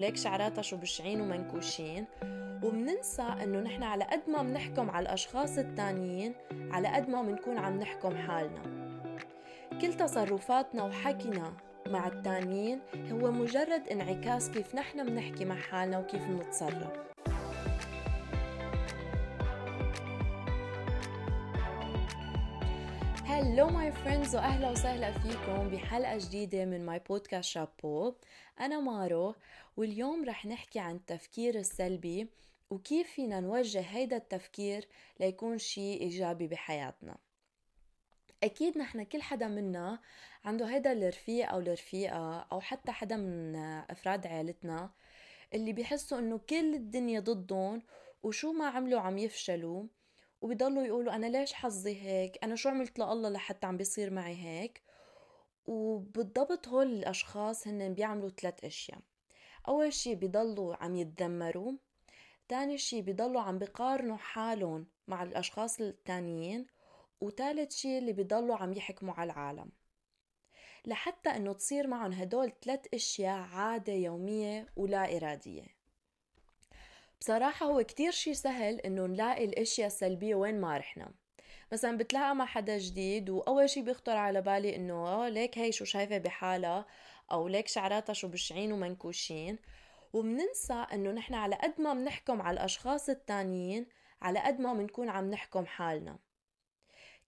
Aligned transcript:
ليك 0.00 0.16
شعراتها 0.16 0.62
شو 0.62 0.76
بشعين 0.76 1.20
ومنكوشين. 1.20 2.04
وبننسى 2.62 3.22
إنه 3.22 3.60
نحن 3.60 3.82
على 3.82 4.04
قد 4.04 4.20
ما 4.28 4.42
بنحكم 4.42 4.90
على 4.90 5.02
الأشخاص 5.02 5.58
التانيين 5.58 6.34
على 6.70 6.88
قد 6.88 7.08
ما 7.08 7.22
بنكون 7.22 7.58
عم 7.58 7.78
نحكم 7.78 8.16
حالنا. 8.16 8.62
كل 9.80 9.94
تصرفاتنا 9.94 10.82
وحكينا 10.82 11.52
مع 11.86 12.06
التانيين 12.06 12.80
هو 13.12 13.30
مجرد 13.30 13.88
انعكاس 13.90 14.50
كيف 14.50 14.74
نحن 14.74 15.06
بنحكي 15.06 15.44
مع 15.44 15.56
حالنا 15.56 15.98
وكيف 15.98 16.22
بنتصرف. 16.22 17.07
hello 23.38 23.68
my 23.68 23.92
friends 23.92 24.36
وأهلا 24.36 24.70
وسهلا 24.70 25.12
فيكم 25.12 25.68
بحلقة 25.68 26.18
جديدة 26.18 26.64
من 26.64 26.86
my 26.86 26.98
podcast 26.98 27.48
شابو 27.48 28.14
أنا 28.60 28.80
مارو 28.80 29.34
واليوم 29.76 30.24
رح 30.24 30.46
نحكي 30.46 30.78
عن 30.78 30.96
التفكير 30.96 31.58
السلبي 31.58 32.28
وكيف 32.70 33.10
فينا 33.10 33.40
نوجه 33.40 33.80
هيدا 33.80 34.16
التفكير 34.16 34.88
ليكون 35.20 35.58
شيء 35.58 36.00
إيجابي 36.00 36.46
بحياتنا. 36.46 37.16
أكيد 38.42 38.78
نحن 38.78 39.02
كل 39.02 39.22
حدا 39.22 39.48
منا 39.48 39.98
عنده 40.44 40.66
هيدا 40.66 40.92
الرفيق 40.92 41.50
أو 41.50 41.58
الرفيقة 41.58 42.40
أو 42.52 42.60
حتى 42.60 42.92
حدا 42.92 43.16
من 43.16 43.56
أفراد 43.90 44.26
عائلتنا 44.26 44.90
اللي 45.54 45.72
بيحسوا 45.72 46.18
إنه 46.18 46.38
كل 46.38 46.74
الدنيا 46.74 47.20
ضدهم 47.20 47.82
وشو 48.22 48.52
ما 48.52 48.66
عملوا 48.66 49.00
عم 49.00 49.18
يفشلوا. 49.18 49.84
وبيضلوا 50.40 50.82
يقولوا 50.82 51.14
أنا 51.14 51.26
ليش 51.26 51.52
حظي 51.52 52.02
هيك؟ 52.02 52.38
أنا 52.44 52.56
شو 52.56 52.68
عملت 52.68 52.98
لله 52.98 53.28
لحتى 53.28 53.66
عم 53.66 53.76
بيصير 53.76 54.10
معي 54.10 54.36
هيك؟ 54.36 54.82
وبالضبط 55.66 56.68
هول 56.68 56.86
الأشخاص 56.92 57.68
هن 57.68 57.94
بيعملوا 57.94 58.28
ثلاث 58.28 58.64
أشياء. 58.64 58.98
أول 59.68 59.92
شي 59.92 60.14
بيضلوا 60.14 60.84
عم 60.84 60.96
يتذمروا 60.96 61.72
تاني 62.48 62.78
شي 62.78 63.02
بيضلوا 63.02 63.40
عم 63.40 63.58
بيقارنوا 63.58 64.16
حالهم 64.16 64.86
مع 65.08 65.22
الأشخاص 65.22 65.80
التانيين 65.80 66.66
وتالت 67.20 67.72
شي 67.72 67.98
اللي 67.98 68.12
بيضلوا 68.12 68.56
عم 68.56 68.72
يحكموا 68.72 69.14
على 69.14 69.32
العالم. 69.32 69.70
لحتى 70.86 71.30
إنه 71.30 71.52
تصير 71.52 71.86
معهم 71.86 72.12
هدول 72.12 72.52
ثلاث 72.64 72.86
أشياء 72.94 73.38
عادة 73.38 73.92
يومية 73.92 74.66
ولا 74.76 75.16
إرادية. 75.16 75.77
بصراحة 77.20 77.66
هو 77.66 77.82
كتير 77.82 78.10
شي 78.10 78.34
سهل 78.34 78.80
إنه 78.80 79.06
نلاقي 79.06 79.44
الإشياء 79.44 79.86
السلبية 79.86 80.34
وين 80.34 80.60
ما 80.60 80.76
رحنا. 80.76 81.10
مثلا 81.72 81.96
بتلاقى 81.98 82.34
مع 82.34 82.46
حدا 82.46 82.78
جديد 82.78 83.30
وأول 83.30 83.70
شي 83.70 83.82
بيخطر 83.82 84.16
على 84.16 84.42
بالي 84.42 84.76
إنه 84.76 85.28
ليك 85.28 85.58
هي 85.58 85.72
شو 85.72 85.84
شايفة 85.84 86.18
بحالها؟ 86.18 86.86
أو 87.32 87.48
ليك 87.48 87.68
شعراتها 87.68 88.12
شو 88.12 88.28
بشعين 88.28 88.72
ومنكوشين؟ 88.72 89.58
وبننسى 90.12 90.86
إنه 90.92 91.10
نحن 91.10 91.34
على 91.34 91.54
قد 91.56 91.80
ما 91.80 91.94
بنحكم 91.94 92.42
على 92.42 92.54
الأشخاص 92.54 93.08
التانيين 93.08 93.86
على 94.22 94.38
قد 94.38 94.60
ما 94.60 94.74
بنكون 94.74 95.08
عم 95.08 95.30
نحكم 95.30 95.66
حالنا. 95.66 96.18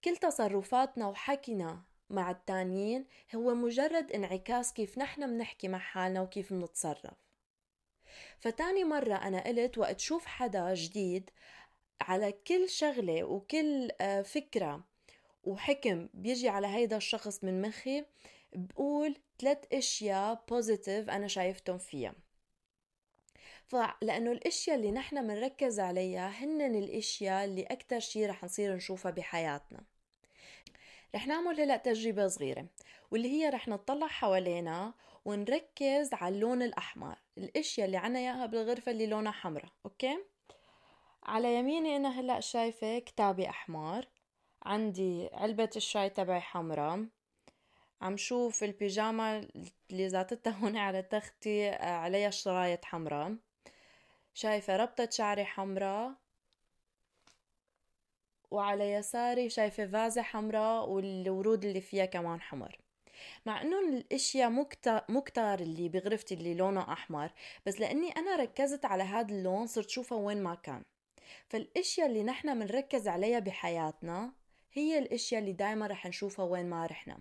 كل 0.04 0.16
تصرفاتنا 0.16 1.08
وحكينا 1.08 1.82
مع 2.10 2.30
التانيين 2.30 3.06
هو 3.34 3.54
مجرد 3.54 4.12
انعكاس 4.12 4.72
كيف 4.72 4.98
نحن 4.98 5.26
بنحكي 5.26 5.68
مع 5.68 5.78
حالنا 5.78 6.20
وكيف 6.20 6.52
بنتصرف. 6.52 7.29
فتاني 8.38 8.84
مرة 8.84 9.14
أنا 9.14 9.44
قلت 9.46 9.78
وقت 9.78 10.00
شوف 10.00 10.26
حدا 10.26 10.74
جديد 10.74 11.30
على 12.00 12.32
كل 12.32 12.68
شغلة 12.68 13.24
وكل 13.24 13.90
آه، 14.00 14.22
فكرة 14.22 14.84
وحكم 15.44 16.08
بيجي 16.14 16.48
على 16.48 16.66
هيدا 16.66 16.96
الشخص 16.96 17.44
من 17.44 17.62
مخي 17.62 18.04
بقول 18.52 19.16
ثلاث 19.40 19.58
أشياء 19.72 20.44
positive 20.48 21.10
أنا 21.10 21.28
شايفتهم 21.28 21.78
فيها. 21.78 22.14
فلأنه 23.66 24.32
الأشياء 24.32 24.76
اللي 24.76 24.90
نحن 24.90 25.26
بنركز 25.26 25.80
عليها 25.80 26.28
هن 26.28 26.60
الأشياء 26.60 27.44
اللي 27.44 27.62
أكثر 27.62 28.00
شيء 28.00 28.28
رح 28.28 28.44
نصير 28.44 28.74
نشوفها 28.74 29.10
بحياتنا. 29.10 29.84
رح 31.14 31.26
نعمل 31.26 31.60
هلأ 31.60 31.76
تجربة 31.76 32.26
صغيرة 32.28 32.66
واللي 33.10 33.28
هي 33.28 33.48
رح 33.48 33.68
نطلع 33.68 34.06
حوالينا 34.06 34.94
ونركز 35.24 36.14
على 36.14 36.34
اللون 36.34 36.62
الأحمر. 36.62 37.18
الأشياء 37.40 37.86
اللي 37.86 37.96
عنا 37.96 38.18
إياها 38.18 38.46
بالغرفة 38.46 38.92
اللي 38.92 39.06
لونها 39.06 39.32
حمراء 39.32 39.68
okay؟ 39.84 40.18
على 41.22 41.56
يميني 41.56 41.96
أنا 41.96 42.20
هلأ 42.20 42.40
شايفة 42.40 42.98
كتابي 42.98 43.48
أحمر 43.48 44.06
عندي 44.62 45.28
علبة 45.32 45.70
الشاي 45.76 46.10
تبعي 46.10 46.40
حمراء. 46.40 47.06
عم 48.02 48.16
شوف 48.16 48.64
البيجاما 48.64 49.48
اللي 49.90 50.08
زاتتها 50.08 50.52
هون 50.52 50.76
على 50.76 51.02
تختي 51.02 51.68
عليها 51.68 52.30
شرايط 52.30 52.84
حمراء. 52.84 53.36
شايفة 54.34 54.76
ربطة 54.76 55.10
شعري 55.10 55.44
حمراء. 55.44 56.12
وعلى 58.50 58.92
يساري 58.92 59.50
شايفة 59.50 59.86
فازة 59.86 60.22
حمراء 60.22 60.88
والورود 60.88 61.64
اللي 61.64 61.80
فيها 61.80 62.04
كمان 62.04 62.40
حمر. 62.40 62.78
مع 63.46 63.62
إنه 63.62 63.80
الأشياء 63.80 64.50
مو 65.08 65.22
كتار 65.22 65.60
اللي 65.60 65.88
بغرفتي 65.88 66.34
اللي 66.34 66.54
لونه 66.54 66.92
أحمر 66.92 67.30
بس 67.66 67.80
لأني 67.80 68.10
أنا 68.10 68.36
ركزت 68.36 68.84
على 68.84 69.02
هذا 69.02 69.34
اللون 69.34 69.66
صرت 69.66 69.90
شوفه 69.90 70.16
وين 70.16 70.42
ما 70.42 70.54
كان. 70.54 70.82
فالأشياء 71.48 72.06
اللي 72.06 72.22
نحن 72.22 72.58
بنركز 72.58 73.08
عليها 73.08 73.38
بحياتنا 73.38 74.32
هي 74.72 74.98
الأشياء 74.98 75.40
اللي 75.40 75.52
دايما 75.52 75.86
رح 75.86 76.06
نشوفها 76.06 76.44
وين 76.44 76.70
ما 76.70 76.86
رحنا. 76.86 77.18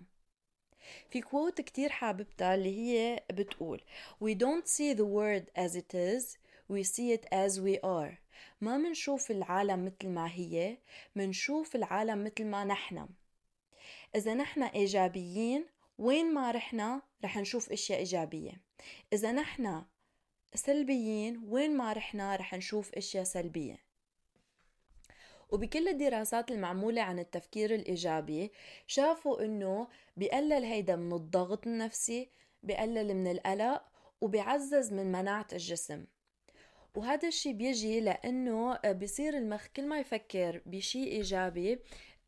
في 1.10 1.20
كوت 1.20 1.60
كتير 1.60 1.88
حاببتها 1.88 2.54
اللي 2.54 2.78
هي 2.78 3.22
بتقول 3.32 3.80
We 4.24 4.34
don't 4.34 4.66
see 4.66 4.94
the 4.94 5.04
world 5.04 5.64
as 5.64 5.76
it 5.76 5.94
is 5.94 6.36
we 6.72 6.82
see 6.84 7.12
it 7.12 7.24
as 7.32 7.60
we 7.60 7.76
are. 7.84 8.14
ما 8.60 8.76
منشوف 8.76 9.30
العالم 9.30 9.84
مثل 9.84 10.08
ما 10.08 10.32
هي 10.32 10.78
منشوف 11.16 11.76
العالم 11.76 12.24
مثل 12.24 12.44
ما 12.44 12.64
نحن. 12.64 13.08
إذا 14.14 14.34
نحن 14.34 14.62
إيجابيين 14.62 15.66
وين 16.00 16.34
ما 16.34 16.50
رحنا 16.50 17.02
رح 17.24 17.36
نشوف 17.36 17.72
إشياء 17.72 17.98
إيجابية. 17.98 18.52
إذا 19.12 19.32
نحن 19.32 19.84
سلبيين 20.54 21.42
وين 21.48 21.76
ما 21.76 21.92
رحنا 21.92 22.36
رح 22.36 22.54
نشوف 22.54 22.94
إشياء 22.94 23.24
سلبية. 23.24 23.78
وبكل 25.50 25.88
الدراسات 25.88 26.50
المعمولة 26.50 27.02
عن 27.02 27.18
التفكير 27.18 27.74
الإيجابي 27.74 28.52
شافوا 28.86 29.44
إنه 29.44 29.88
بقلل 30.16 30.64
هيدا 30.64 30.96
من 30.96 31.12
الضغط 31.12 31.66
النفسي 31.66 32.30
بقلل 32.62 33.14
من 33.14 33.30
القلق 33.30 33.82
وبيعزز 34.20 34.92
من 34.92 35.12
مناعة 35.12 35.46
الجسم. 35.52 36.06
وهذا 36.94 37.28
الشيء 37.28 37.52
بيجي 37.52 38.00
لأنه 38.00 38.74
بصير 38.92 39.36
المخ 39.36 39.66
كل 39.76 39.86
ما 39.86 39.98
يفكر 39.98 40.62
بشيء 40.66 41.06
إيجابي 41.06 41.78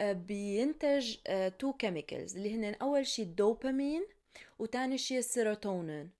بينتج 0.03 1.15
two 1.59 1.71
آه، 1.71 1.75
chemicals 1.79 2.37
اللي 2.37 2.55
هن 2.55 2.75
أول 2.75 3.07
شيء 3.07 3.25
الدوبامين 3.25 4.07
وتاني 4.59 4.99
شيء 4.99 5.19
السيروتونين 5.19 6.11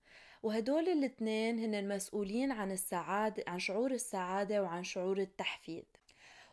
وهدول 0.43 0.89
الاثنين 0.89 1.59
هن 1.59 1.75
المسؤولين 1.75 2.53
عن 2.53 2.73
السعادة 2.73 3.45
عن 3.47 3.59
شعور 3.59 3.91
السعادة 3.91 4.63
وعن 4.63 4.85
شعور 4.85 5.19
التحفيز 5.19 5.85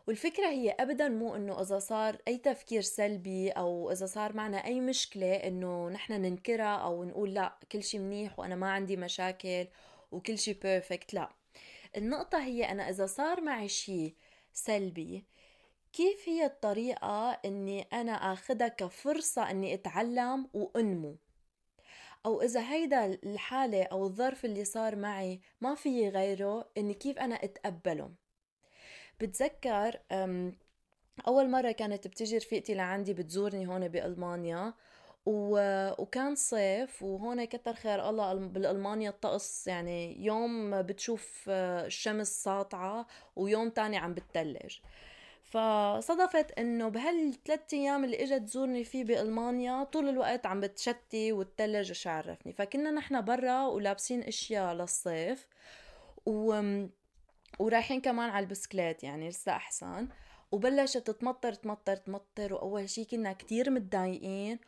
والفكرة 0.06 0.46
هي 0.46 0.70
أبدا 0.70 1.08
مو 1.08 1.36
إنه 1.36 1.60
إذا 1.60 1.78
صار 1.78 2.16
أي 2.28 2.38
تفكير 2.38 2.80
سلبي 2.80 3.50
أو 3.50 3.92
إذا 3.92 4.06
صار 4.06 4.36
معنا 4.36 4.64
أي 4.64 4.80
مشكلة 4.80 5.34
إنه 5.34 5.88
نحن 5.88 6.12
ننكرها 6.12 6.76
أو 6.76 7.04
نقول 7.04 7.34
لا 7.34 7.58
كل 7.72 7.82
شيء 7.82 8.00
منيح 8.00 8.38
وأنا 8.38 8.56
ما 8.56 8.70
عندي 8.70 8.96
مشاكل 8.96 9.66
وكل 10.12 10.38
شيء 10.38 10.58
perfect 10.62 11.14
لا. 11.14 11.28
النقطة 11.96 12.44
هي 12.44 12.64
أنا 12.64 12.90
إذا 12.90 13.06
صار 13.06 13.40
معي 13.40 13.68
شيء 13.68 14.14
سلبي 14.52 15.24
كيف 15.92 16.28
هي 16.28 16.46
الطريقة 16.46 17.30
إني 17.44 17.82
أنا 17.82 18.12
اخدها 18.12 18.68
كفرصة 18.68 19.50
إني 19.50 19.74
أتعلم 19.74 20.48
وأنمو 20.54 21.16
أو 22.26 22.42
إذا 22.42 22.72
هيدا 22.72 23.06
الحالة 23.06 23.84
أو 23.84 24.04
الظرف 24.04 24.44
اللي 24.44 24.64
صار 24.64 24.96
معي 24.96 25.40
ما 25.60 25.74
في 25.74 26.08
غيره 26.08 26.70
إني 26.78 26.94
كيف 26.94 27.18
أنا 27.18 27.34
أتقبله 27.34 28.10
بتذكر 29.20 30.00
أول 31.26 31.50
مرة 31.50 31.72
كانت 31.72 32.06
بتجي 32.06 32.38
رفيقتي 32.38 32.74
لعندي 32.74 33.14
بتزورني 33.14 33.66
هون 33.66 33.88
بألمانيا. 33.88 34.74
وكان 35.26 36.34
صيف 36.34 37.02
وهون 37.02 37.44
كتر 37.44 37.74
خير 37.74 38.08
الله 38.08 38.34
بالألمانيا 38.34 39.10
الطقس 39.10 39.66
يعني 39.66 40.24
يوم 40.24 40.82
بتشوف 40.82 41.44
آه، 41.48 41.86
الشمس 41.86 42.42
ساطعة 42.44 43.06
ويوم 43.36 43.70
تاني 43.70 43.96
عم 43.96 44.14
بتتلج 44.14 44.78
فصدفت 45.50 46.58
إنه 46.58 46.88
بهالثلاث 46.88 47.74
أيام 47.74 48.04
اللي 48.04 48.22
إجت 48.22 48.32
تزورني 48.32 48.84
فيه 48.84 49.04
بألمانيا 49.04 49.84
طول 49.84 50.08
الوقت 50.08 50.46
عم 50.46 50.60
بتشتي 50.60 51.32
وتتلج 51.32 51.90
وش 51.90 52.06
عرفني 52.06 52.52
فكنا 52.52 52.90
نحن 52.90 53.20
برا 53.20 53.66
ولابسين 53.66 54.22
أشياء 54.22 54.74
للصيف 54.74 55.46
و... 56.26 56.62
ورايحين 57.58 58.00
كمان 58.00 58.30
على 58.30 58.44
البسكليت 58.44 59.04
يعني 59.04 59.28
لسه 59.28 59.52
أحسن. 59.52 60.08
وبلشت 60.52 61.10
تمطر 61.10 61.52
تمطر 61.52 61.96
تمطر 61.96 62.54
وأول 62.54 62.88
شي 62.88 63.04
كنا 63.04 63.32
كتير 63.32 63.70
متضايقين 63.70 64.58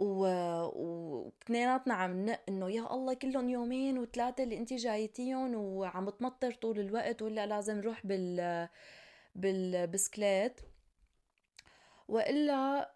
واثنيناتنا 0.00 1.94
عم 1.94 2.26
نق 2.26 2.40
إنه 2.48 2.70
يا 2.70 2.94
الله 2.94 3.14
كلهم 3.14 3.48
يومين 3.48 3.98
وثلاثة 3.98 4.42
اللي 4.44 4.58
انت 4.58 4.72
جايتيهم 4.72 5.54
وعم 5.54 6.10
تمطر 6.10 6.52
طول 6.52 6.80
الوقت 6.80 7.22
ولا 7.22 7.46
لازم 7.46 7.76
نروح 7.76 8.06
بال 8.06 8.68
بالبسكليت 9.34 10.60
وإلا 12.08 12.94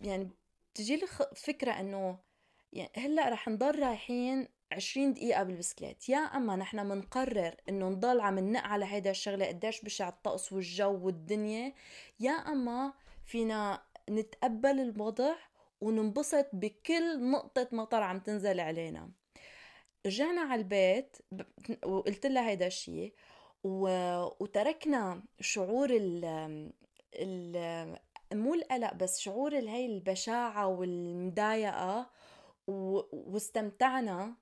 يعني 0.00 0.30
بتجي 0.74 0.96
لي 0.96 1.06
فكرة 1.34 1.72
إنه 1.72 2.18
يعني 2.72 2.90
هلأ 2.96 3.28
رح 3.28 3.48
نضل 3.48 3.78
رايحين 3.78 4.48
20 4.72 5.14
دقيقة 5.14 5.42
بالبسكليت 5.42 6.08
يا 6.08 6.18
أما 6.18 6.56
نحن 6.56 6.86
منقرر 6.86 7.54
إنه 7.68 7.88
نضل 7.88 8.20
عم 8.20 8.38
ننق 8.38 8.60
على 8.60 8.84
هيدا 8.84 9.10
الشغلة 9.10 9.46
قديش 9.46 9.82
بشع 9.82 10.08
الطقس 10.08 10.52
والجو 10.52 11.06
والدنيا 11.06 11.74
يا 12.20 12.32
أما 12.32 12.92
فينا 13.24 13.82
نتقبل 14.10 14.80
الوضع 14.80 15.34
وننبسط 15.80 16.46
بكل 16.52 17.30
نقطة 17.30 17.68
مطر 17.72 18.02
عم 18.02 18.18
تنزل 18.20 18.60
علينا. 18.60 19.10
رجعنا 20.06 20.40
على 20.40 20.60
البيت 20.60 21.16
وقلت 21.84 22.26
لها 22.26 22.48
هيدا 22.50 22.66
الشيء 22.66 23.14
وتركنا 23.64 25.22
شعور 25.40 25.90
ال... 25.90 26.24
ال... 27.14 27.98
مو 28.32 28.54
القلق 28.54 28.94
بس 28.94 29.18
شعور 29.20 29.54
هي 29.54 29.86
البشاعة 29.86 30.66
والمضايقة. 30.66 32.10
واستمتعنا 33.12 34.36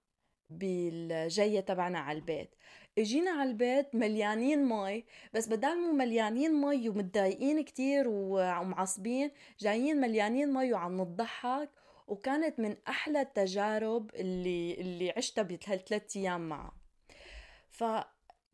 بالجية 0.50 1.60
تبعنا 1.60 1.98
على 1.98 2.18
البيت 2.18 2.54
اجينا 2.98 3.30
على 3.30 3.50
البيت 3.50 3.94
مليانين 3.94 4.64
مي 4.64 5.04
بس 5.32 5.48
بدل 5.48 5.78
مو 5.78 5.92
مليانين 5.92 6.52
مي 6.60 6.88
ومتضايقين 6.88 7.64
كتير 7.64 8.04
ومعصبين 8.08 9.30
جايين 9.60 9.96
مليانين 9.96 10.52
مي 10.52 10.72
وعم 10.72 11.00
نضحك 11.00 11.70
وكانت 12.06 12.58
من 12.58 12.76
أحلى 12.88 13.20
التجارب 13.20 14.10
اللي 14.14 14.74
اللي 14.74 15.10
عشتها 15.16 15.42
بهالثلاث 15.42 16.16
أيام 16.16 16.48
معها 16.48 16.76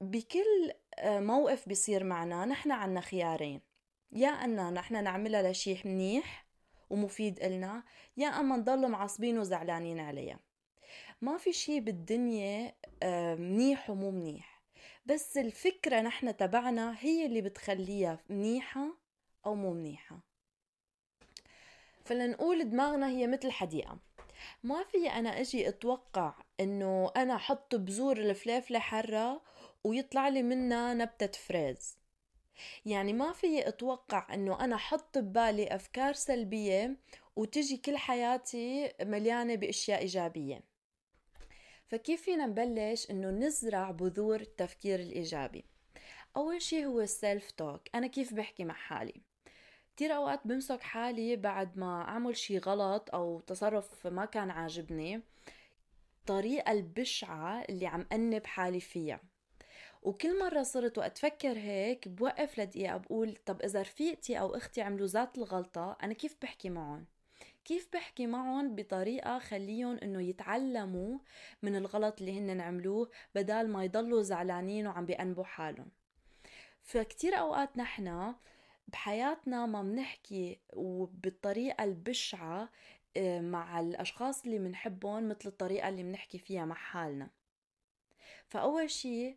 فبكل 0.03 0.73
موقف 1.05 1.69
بيصير 1.69 2.05
معنا 2.05 2.45
نحن 2.45 2.71
عنا 2.71 3.01
خيارين. 3.01 3.61
يا 4.13 4.29
أننا 4.29 4.71
نحن 4.71 5.05
نعملها 5.05 5.53
لشي 5.53 5.83
منيح 5.85 6.47
ومفيد 6.91 7.41
إلنا 7.41 7.83
يا 8.17 8.29
أما 8.29 8.57
نضل 8.57 8.89
معصبين 8.89 9.39
وزعلانين 9.39 10.01
عليها. 10.01 10.39
ما 11.21 11.39
في 11.39 11.53
شي 11.53 11.81
بالدنيا 11.81 12.75
آه، 13.03 13.35
منيح 13.35 13.91
ومو 13.91 14.11
منيح. 14.11 14.63
بس 15.07 15.39
الفكرة 15.39 16.01
نحن 16.01 16.37
تبعنا 16.37 16.97
هي 17.01 17.27
اللي 17.27 17.41
بتخليها 17.41 18.19
منيحة 18.29 18.87
أو 19.47 19.55
مو 19.55 19.73
منيحة. 19.73 20.21
فلنقول 22.05 22.71
دماغنا 22.71 23.09
هي 23.09 23.27
مثل 23.27 23.51
حديقة. 23.51 23.99
ما 24.63 24.85
في 24.85 25.11
أنا 25.11 25.41
أجي 25.41 25.69
أتوقع 25.69 26.35
إنه 26.61 27.13
أنا 27.17 27.35
أحط 27.35 27.75
بذور 27.75 28.17
الفليفلة 28.17 28.79
حرة 28.79 29.43
ويطلع 29.85 30.29
لي 30.29 30.43
منها 30.43 30.95
نبتة 30.95 31.39
فريز. 31.39 31.99
يعني 32.87 33.13
ما 33.13 33.33
في 33.33 33.69
أتوقع 33.69 34.35
إنه 34.35 34.65
أنا 34.65 34.77
حط 34.77 35.19
ببالي 35.19 35.75
أفكار 35.75 36.13
سلبية 36.13 36.97
وتجي 37.37 37.77
كل 37.77 37.97
حياتي 37.97 38.93
مليانة 39.01 39.55
بأشياء 39.55 40.01
إيجابية. 40.01 40.63
فكيف 41.87 42.23
فينا 42.23 42.47
نبلش 42.47 43.11
إنه 43.11 43.31
نزرع 43.31 43.91
بذور 43.91 44.41
التفكير 44.41 45.01
الإيجابي؟ 45.01 45.65
أول 46.37 46.63
شيء 46.63 46.87
هو 46.87 47.01
السيلف 47.01 47.51
توك 47.51 47.81
أنا 47.95 48.07
كيف 48.07 48.35
بحكي 48.35 48.65
مع 48.65 48.75
حالي؟ 48.75 49.23
كتير 49.97 50.17
أوقات 50.17 50.47
بمسك 50.47 50.81
حالي 50.81 51.37
بعد 51.37 51.79
ما 51.79 52.03
أعمل 52.03 52.37
شي 52.37 52.59
غلط 52.59 53.11
أو 53.15 53.41
تصرف 53.41 54.07
ما 54.07 54.25
كان 54.25 54.51
عاجبني. 54.51 55.23
الطريقة 56.21 56.73
البشعة 56.73 57.63
اللي 57.69 57.87
عم 57.87 58.07
أنب 58.13 58.47
حالي 58.47 58.81
فيها. 58.81 59.21
وكل 60.03 60.39
مرة 60.39 60.63
صرت 60.63 60.99
وقت 60.99 61.19
فكر 61.19 61.59
هيك 61.59 62.09
بوقف 62.09 62.61
لدقيقة 62.61 62.97
بقول 62.97 63.37
طب 63.47 63.63
إذا 63.63 63.81
رفيقتي 63.83 64.41
أو 64.41 64.57
أختي 64.57 64.81
عملوا 64.83 65.07
ذات 65.07 65.39
الغلطة 65.39 65.97
أنا 66.03 66.15
كيف 66.15 66.37
بحكي 66.43 66.71
معهم؟ 66.71 67.07
كيف 67.65 67.89
بحكي 67.93 68.27
معهم 68.27 68.75
بطريقة 68.75 69.39
خليهم 69.39 69.99
إنه 70.03 70.23
يتعلموا 70.23 71.19
من 71.63 71.77
الغلط 71.77 72.21
اللي 72.21 72.39
هن 72.39 72.61
عملوه 72.61 73.11
بدال 73.35 73.69
ما 73.69 73.85
يضلوا 73.85 74.23
زعلانين 74.23 74.87
وعم 74.87 75.07
بيأنبوا 75.07 75.45
حالهم؟ 75.45 75.91
فكتير 76.83 77.39
أوقات 77.39 77.77
نحنا 77.77 78.37
بحياتنا 78.89 79.67
ما 79.67 79.83
بنحكي 79.83 80.61
وبالطريقة 80.73 81.85
البشعة 81.85 82.69
آه، 83.17 83.41
مع 83.41 83.81
الأشخاص 83.81 84.45
اللي 84.45 84.59
بنحبهم 84.59 85.29
مثل 85.29 85.49
الطريقة 85.49 85.89
اللي 85.89 86.03
بنحكي 86.03 86.39
فيها 86.39 86.65
مع 86.65 86.75
حالنا. 86.75 87.31
فأول 88.49 88.91
شي 88.91 89.37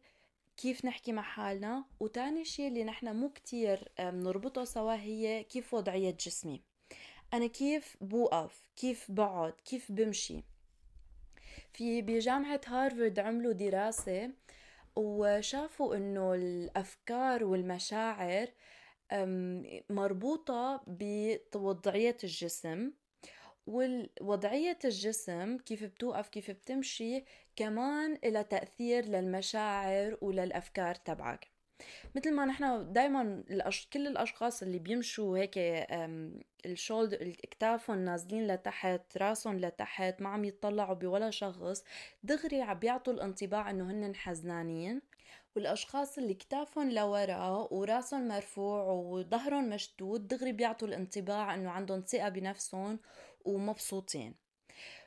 كيف 0.58 0.86
نحكي 0.86 1.12
مع 1.12 1.22
حالنا؟ 1.22 1.86
وتاني 2.00 2.46
شي 2.46 2.68
اللي 2.68 2.84
نحنا 2.84 3.14
مو 3.14 3.30
كتير 3.30 3.92
بنربطه 4.00 4.64
سوا 4.64 4.96
هي 4.96 5.44
كيف 5.44 5.74
وضعية 5.74 6.12
جسمي. 6.20 6.64
أنا 7.34 7.48
كيف 7.48 7.98
بوقف؟ 8.02 8.70
كيف 8.76 9.12
بقعد؟ 9.12 9.54
كيف 9.66 9.92
بمشي؟ 9.92 10.44
في 11.74 12.02
بجامعة 12.02 12.62
هارفارد 12.68 13.20
عملوا 13.20 13.54
دراسة 13.54 14.32
وشافوا 14.96 15.96
إنه 15.96 16.34
الأفكار 16.34 17.44
والمشاعر 17.44 18.48
مربوطة 19.90 20.84
بوضعية 20.88 22.18
الجسم. 22.24 22.92
ووضعية 23.68 24.80
الجسم 24.86 25.58
كيف 25.58 25.84
بتوقف 25.84 26.30
كيف 26.30 26.52
بتمشي 26.52 27.24
كمان 27.56 28.18
إلى 28.24 28.44
تأثير 28.44 29.06
للمشاعر 29.06 30.18
وللأفكار 30.22 30.96
تبعك. 30.96 31.48
مثل 32.16 32.34
ما 32.34 32.46
نحن 32.46 32.94
دائما 32.94 33.22
الأش... 33.22 33.88
كل 33.94 34.08
الأشخاص 34.08 34.64
اللي 34.64 34.80
بيمشوا 34.80 35.38
هيك 35.38 35.54
ال 36.66 36.71
shoulders 36.71 37.14
اكتافهم 37.44 38.00
نازلين 38.00 38.48
لتحت 38.48 39.18
راسهم 39.18 39.60
لتحت 39.60 40.22
ما 40.22 40.30
عم 40.30 40.46
يطلعوا 40.46 40.94
بولا 40.94 41.30
شخص 41.30 41.84
دغري 42.24 42.62
عم 42.62 42.80
بيعطوا 42.80 43.14
الانطباع 43.14 43.70
إنه 43.70 43.92
هن 43.92 44.16
حزنانين. 44.16 45.02
والأشخاص 45.56 46.18
اللي 46.18 46.34
كتافهم 46.34 46.92
لورا 46.92 47.68
وراسهم 47.72 48.28
مرفوع 48.28 48.84
وظهرهم 48.84 49.70
مشدود 49.70 50.28
دغري 50.28 50.52
بيعطوا 50.52 50.88
الانطباع 50.88 51.56
إنه 51.56 51.70
عندهم 51.70 52.02
ثقة 52.02 52.30
بنفسهم 52.30 53.00
ومبسوطين. 53.46 54.36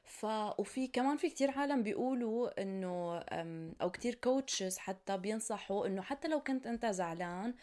ف 0.04 0.26
وفي 0.58 0.86
كمان 0.86 1.16
في 1.16 1.30
كتير 1.30 1.50
عالم 1.50 1.82
بيقولوا 1.82 2.62
إنه 2.62 3.18
أو 3.82 3.90
كتير 3.90 4.14
coaches 4.14 4.78
حتى 4.78 5.16
بينصحوا 5.16 5.86
إنه 5.86 6.02
حتى 6.02 6.28
لو 6.28 6.40
كنت 6.40 6.66
أنت 6.66 6.86
زعلان 6.86 7.54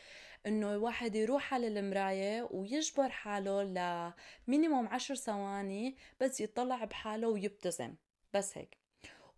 إنه 0.47 0.73
الواحد 0.73 1.15
يروح 1.15 1.53
على 1.53 1.67
المراية 1.67 2.47
ويجبر 2.51 3.09
حاله 3.09 3.63
ل 4.47 4.52
minimum 4.52 4.87
عشر 4.87 5.15
ثواني 5.15 5.97
بس 6.21 6.41
يطلع 6.41 6.83
بحاله 6.85 7.27
ويبتسم. 7.27 7.95
بس 8.33 8.57
هيك. 8.57 8.77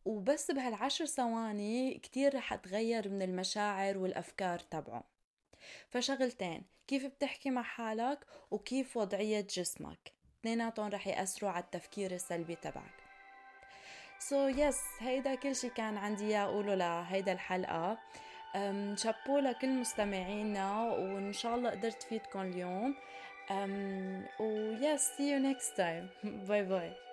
وبس 0.05 0.51
بهالعشر 0.51 1.05
ثواني 1.05 1.99
كتير 1.99 2.35
رح 2.35 2.55
تغير 2.55 3.09
من 3.09 3.21
المشاعر 3.21 3.97
والأفكار 3.97 4.59
تبعه. 4.59 5.03
فشغلتين 5.89 6.65
كيف 6.87 7.05
بتحكي 7.05 7.49
مع 7.49 7.61
حالك 7.63 8.25
وكيف 8.51 8.97
وضعية 8.97 9.41
جسمك. 9.41 10.16
اثنيناتهم 10.47 10.87
رح 10.87 11.07
يأثروا 11.07 11.51
على 11.51 11.63
التفكير 11.63 12.11
السلبي 12.11 12.55
تبعك. 12.55 12.97
so 14.19 14.77
yes, 14.77 15.03
هيدا 15.03 15.35
كل 15.35 15.55
شي 15.55 15.69
كان 15.69 15.97
عندي 15.97 16.25
إياه 16.25 16.43
أقوله 16.43 16.75
لهيدا 16.75 17.31
الحلقة. 17.31 17.97
شابو 18.95 19.39
لكل 19.39 19.69
مستمعينا 19.69 20.83
وإن 20.83 21.33
شاء 21.33 21.55
الله 21.55 21.69
قدرت 21.69 22.03
فيدكم 22.03 22.41
اليوم. 22.41 22.95
و 24.39 24.75
yes 24.77 25.01
see 25.01 25.29
you 25.31 25.39
next 25.39 25.75
time. 25.77 26.27
باي 26.47 26.63
باي 26.63 27.06